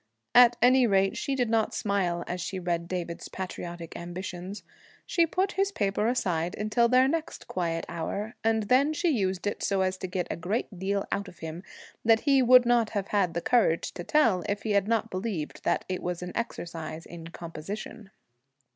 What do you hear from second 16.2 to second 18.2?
an exercise in composition.